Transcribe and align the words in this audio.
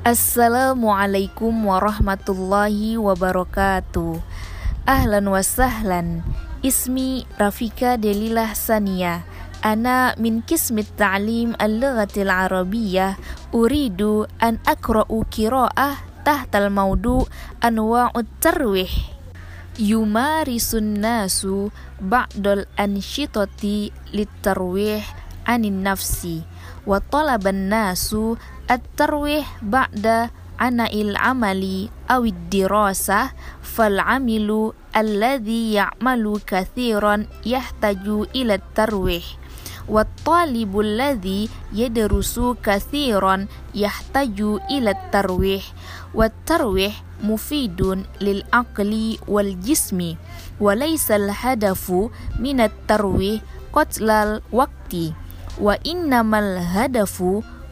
Assalamualaikum 0.00 1.52
warahmatullahi 1.68 2.96
wabarakatuh. 2.96 4.16
Ahlan 4.88 5.28
wa 5.28 5.44
sahlan. 5.44 6.24
Ismi 6.64 7.28
Rafika 7.36 8.00
Delilah 8.00 8.56
Sania. 8.56 9.28
Ana 9.60 10.16
min 10.16 10.40
kismit 10.40 10.88
ta'lim 10.96 11.52
al-lughatil 11.60 12.32
arabiyyah 12.32 13.20
uridu 13.52 14.24
an 14.40 14.56
akra'u 14.64 15.20
qira'ah 15.28 16.00
tahtal 16.24 16.72
maudu 16.72 17.28
anwa'ut 17.60 18.24
tarwih 18.40 18.88
yumarisun 19.76 20.96
nasu 20.96 21.68
ba'dal 22.00 22.64
anshitati 22.80 23.92
litarwih 24.16 25.04
anin 25.44 25.84
nafsi 25.84 26.40
wa 26.88 27.04
talaban 27.04 27.68
nasu 27.68 28.40
الترويح 28.70 29.58
بعد 29.62 30.30
عناء 30.60 31.02
العمل 31.02 31.88
أو 32.10 32.24
الدراسة 32.24 33.30
فالعمل 33.62 34.72
الذي 34.96 35.72
يعمل 35.72 36.40
كثيرا 36.46 37.26
يحتاج 37.46 38.06
إلى 38.36 38.54
الترويح 38.54 39.24
والطالب 39.88 40.80
الذي 40.80 41.48
يدرس 41.72 42.40
كثيرا 42.62 43.46
يحتاج 43.74 44.40
إلى 44.70 44.90
الترويح 44.90 45.62
والترويح 46.14 47.02
مفيد 47.22 48.04
للعقل 48.20 49.18
والجسم 49.28 50.14
وليس 50.60 51.10
الهدف 51.10 51.92
من 52.38 52.60
الترويح 52.60 53.42
قتل 53.72 54.10
الوقت 54.10 54.94
وإنما 55.60 56.38
الهدف 56.38 57.24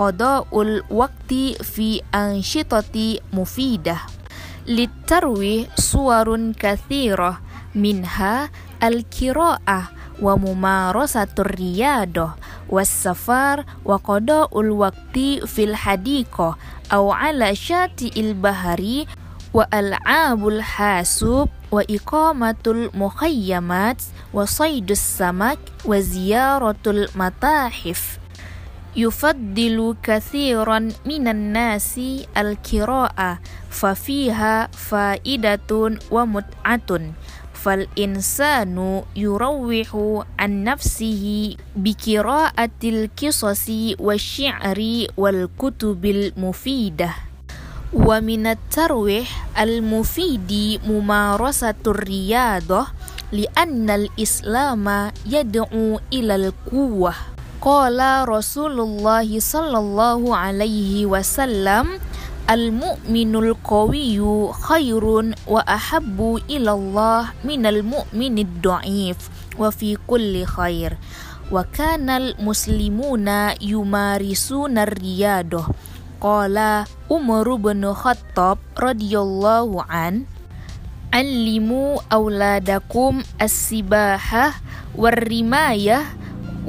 قضاء 0.00 0.62
الوقت 0.62 1.34
في 1.62 2.00
أنشطة 2.14 3.18
مفيدة. 3.32 3.96
للتروي 4.66 5.66
صور 5.76 6.52
كثيرة 6.52 7.40
منها 7.74 8.50
القراءة 8.82 9.82
وممارسة 10.22 11.28
الرياضة 11.38 12.30
والسفر 12.68 13.64
وقضاء 13.84 14.60
الوقت 14.60 15.18
في 15.46 15.64
الحديقة 15.64 16.56
أو 16.92 17.12
على 17.12 17.54
شاطئ 17.54 18.20
البحر 18.20 19.04
وألعاب 19.54 20.48
الحاسوب 20.48 21.48
وإقامة 21.70 22.64
المخيمات 22.66 24.02
وصيد 24.32 24.90
السمك 24.90 25.58
وزيارة 25.84 26.84
المتاحف. 26.86 28.18
يفضل 28.96 29.96
كثيرا 30.02 30.78
من 31.06 31.28
الناس 31.28 32.00
القراءة 32.36 33.38
ففيها 33.70 34.66
فائدة 34.66 35.98
ومتعة. 36.10 36.90
فالإنسان 37.54 39.02
يروح 39.16 39.90
عن 40.38 40.64
نفسه 40.64 41.56
بقراءة 41.76 42.80
القصص 42.84 43.66
والشعر 43.98 44.80
والكتب 45.16 46.04
المفيدة. 46.04 47.10
ومن 47.92 48.46
الترويح 48.46 49.46
المفيد 49.60 50.80
ممارسة 50.86 51.82
الرياضة 51.86 52.86
لأن 53.32 53.90
الإسلام 53.90 55.12
يدعو 55.26 56.00
إلى 56.12 56.34
القوة. 56.36 57.14
قال 57.60 58.00
رسول 58.28 58.80
الله 58.80 59.28
صلى 59.40 59.78
الله 59.78 60.36
عليه 60.36 61.06
وسلم 61.06 61.86
المؤمن 62.50 63.32
القوي 63.36 64.18
خير 64.52 65.04
وأحب 65.46 66.18
إلى 66.50 66.72
الله 66.72 67.22
من 67.44 67.62
المؤمن 67.66 68.38
الضعيف 68.38 69.18
وفي 69.60 69.96
كل 70.08 70.44
خير. 70.44 70.96
وكان 71.52 72.10
المسلمون 72.10 73.28
يمارسون 73.60 74.78
الرياضة 74.78 75.64
قال 76.20 76.56
عمر 77.10 77.54
بن 77.54 77.84
الخطاب 77.84 78.58
رضي 78.78 79.18
الله 79.18 79.68
عنه 79.82 80.22
علموا 81.14 82.00
أولادكم 82.12 83.22
السباحة 83.42 84.46
والرماية 84.96 86.19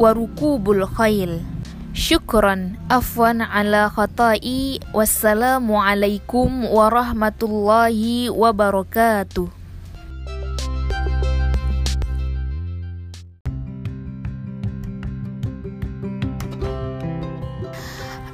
warukubul 0.00 0.88
khail. 0.88 1.44
Syukran 1.90 2.78
afwan 2.86 3.42
ala 3.42 3.90
khatai 3.90 4.78
Wassalamualaikum 4.94 6.70
warahmatullahi 6.70 8.30
wabarakatuh 8.30 9.50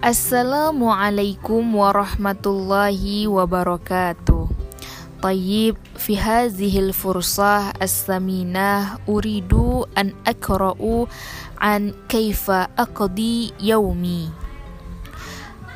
Assalamualaikum 0.04 1.64
warahmatullahi 1.74 3.26
wabarakatuh 3.26 4.55
طيب 5.22 5.76
في 5.96 6.18
هذه 6.18 6.78
الفرصة 6.78 7.70
الثمينة 7.70 8.98
أريد 9.08 9.52
أن 9.98 10.12
أقرأ 10.26 11.06
عن 11.58 11.92
كيف 12.08 12.50
أقضي 12.50 13.52
يومي. 13.60 14.28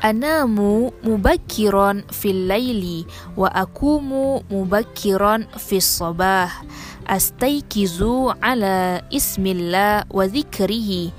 أنام 0.03 0.55
مبكرا 1.03 2.03
في 2.11 2.31
الليل 2.31 3.05
وأقوم 3.37 4.41
مبكرا 4.51 5.37
في 5.57 5.77
الصباح. 5.77 6.63
أستيقظ 7.07 8.03
على 8.43 9.01
اسم 9.13 9.45
الله 9.45 10.03
وذكره. 10.09 11.11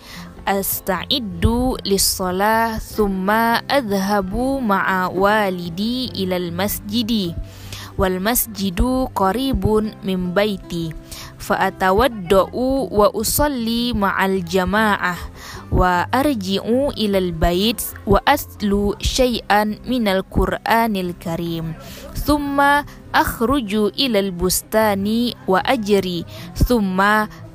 أستعد 0.48 1.46
للصلاة 1.86 2.78
ثم 2.78 3.30
أذهب 3.70 4.34
مع 4.62 5.06
والدي 5.06 6.08
إلى 6.08 6.36
المسجد. 6.36 7.34
والمسجد 7.98 9.08
قريب 9.14 9.64
من 10.04 10.34
بيتي 10.34 10.92
فأتودأ 11.38 12.50
وأصلي 12.92 13.92
مع 13.92 14.26
الجماعة 14.26 15.16
وأرجع 15.72 16.64
إلى 16.98 17.18
البيت 17.18 17.82
وأتلو 18.06 18.94
شيئا 19.00 19.64
من 19.64 20.08
القرآن 20.08 20.96
الكريم 20.96 21.74
ثم 22.22 22.60
أخرج 23.14 23.74
إلى 23.74 24.18
البستان 24.18 25.06
وأجري 25.48 26.24
ثم 26.54 27.00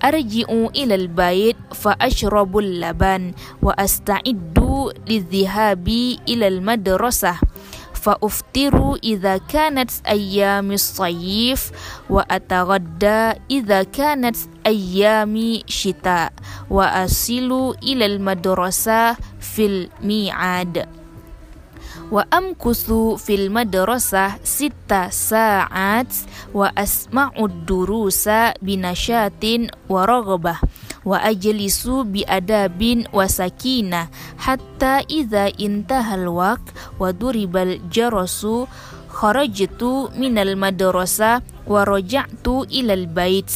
أرجع 0.03 0.47
إلى 0.75 0.95
البيت 0.95 1.57
فأشرب 1.73 2.57
اللبن 2.57 3.31
وأستعد 3.61 4.57
للذهاب 5.09 5.87
إلى 6.29 6.47
المدرسة. 6.47 7.35
فأفطر 7.97 8.99
إذا 9.03 9.37
كانت 9.37 9.91
أيام 10.07 10.71
الصيف 10.71 11.71
وأتغدى 12.09 13.33
إذا 13.51 13.83
كانت 13.83 14.37
أيام 14.65 15.61
شتاء 15.67 16.33
وأصل 16.69 17.75
إلى 17.83 18.05
المدرسة 18.05 19.13
في 19.39 19.65
الميعاد. 19.65 20.87
وأمكث 22.11 22.91
في 23.19 23.35
المدرسة 23.35 24.39
ست 24.43 24.93
ساعات 25.09 26.13
وأسمع 26.53 27.31
الدروس 27.39 28.29
بنشاط 28.61 29.43
ورغبة. 29.89 30.55
وأجلس 31.07 31.87
بأداب 31.87 32.81
وسكينة 33.13 34.07
حتى 34.37 34.93
إذا 35.09 35.45
انتهى 35.59 36.15
الوقت 36.15 36.67
وضرب 36.99 37.57
الجرس 37.57 38.47
خرجت 39.09 39.83
من 40.19 40.37
المدرسة 40.37 41.41
ورجعت 41.67 42.47
إلى 42.47 42.93
البيت 42.93 43.51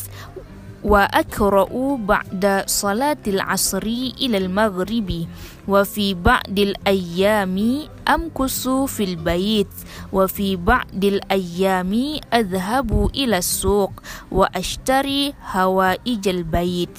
وأقرأ 0.83 1.95
بعد 1.95 2.63
صلاة 2.67 3.23
العصر 3.27 3.83
إلى 4.21 4.37
المغرب. 4.37 5.27
وفي 5.67 6.13
بعض 6.13 6.59
الأيام 6.59 7.79
أمكث 8.09 8.67
في 8.67 9.03
البيت 9.03 9.73
وفي 10.13 10.55
بعض 10.55 11.03
الأيام 11.05 11.93
أذهب 12.33 13.09
إلى 13.15 13.37
السوق 13.37 13.91
وأشتري 14.31 15.33
هوائج 15.51 16.27
البيت. 16.27 16.97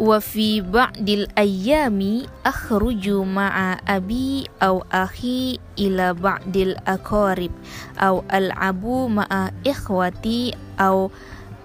وفي 0.00 0.60
بعض 0.60 1.08
الأيام 1.08 2.22
أخرج 2.46 3.10
مع 3.10 3.78
أبي 3.88 4.46
أو 4.62 4.84
أخي 4.92 5.58
إلى 5.78 6.14
بعض 6.14 6.56
الأقارب 6.56 7.50
أو 7.98 8.24
ألعب 8.32 8.86
مع 8.86 9.50
إخوتي 9.66 10.54
أو 10.80 11.10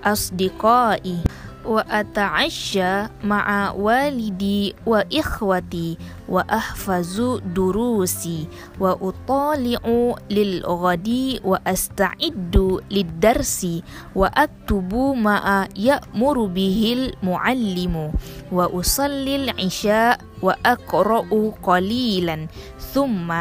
أصدقائي. 0.03 1.17
وأتعشى 1.65 3.07
مع 3.23 3.71
والدي 3.71 4.75
وإخوتي 4.85 5.97
وأحفظ 6.29 7.39
دروسي 7.55 8.47
وأطالع 8.79 10.15
للغد 10.29 11.09
وأستعد 11.43 12.55
للدرس 12.91 13.67
وأكتب 14.15 14.93
ما 14.95 15.67
يأمر 15.75 16.45
به 16.45 16.79
المعلم 16.97 18.11
وأصلي 18.51 19.35
العشاء 19.35 20.19
وأقرأ 20.41 21.51
قليلا 21.63 22.47
ثم 22.93 23.31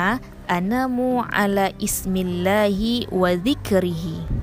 أنام 0.50 1.18
على 1.18 1.72
اسم 1.82 2.16
الله 2.16 3.06
وذكره. 3.12 4.35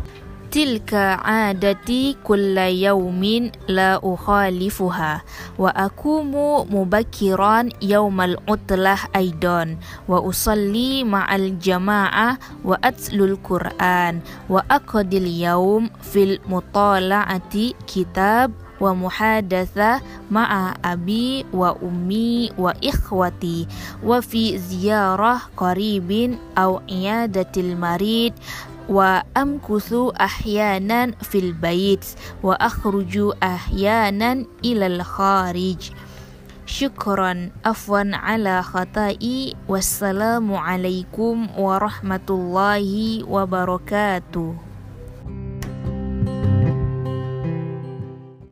تلك 0.53 0.93
عادتي 0.93 2.17
كل 2.23 2.57
يوم 2.57 3.51
لا 3.67 3.99
أخالفها 4.03 5.21
وأقوم 5.59 6.31
مبكرا 6.75 7.69
يوم 7.81 8.21
العطلة 8.21 8.97
أيضا 9.15 9.77
وأصلي 10.07 11.03
مع 11.03 11.35
الجماعة 11.35 12.37
وأتلو 12.65 13.25
القرآن 13.25 14.19
وأقضي 14.49 15.17
اليوم 15.17 15.89
في 16.01 16.23
المطالعة 16.23 17.53
كتاب 17.87 18.51
ومحادثة 18.81 20.01
مع 20.31 20.73
أبي 20.85 21.45
وأمي 21.53 22.51
وإخوتي 22.57 23.67
وفي 24.03 24.57
زيارة 24.57 25.41
قريب 25.57 26.37
أو 26.57 26.81
عيادة 26.91 27.51
المريض 27.57 28.33
وأمكث 28.89 29.93
أحيانا 30.21 31.11
في 31.21 31.39
البيت 31.39 32.05
وأخرج 32.43 33.31
أحيانا 33.43 34.45
إلى 34.65 34.87
الخارج. 34.87 35.91
شكرا. 36.65 37.49
عفوا 37.65 38.15
على 38.15 38.63
خطائي. 38.63 39.55
والسلام 39.69 40.53
عليكم 40.53 41.47
ورحمة 41.57 42.27
الله 42.29 43.23
وبركاته. 43.23 44.72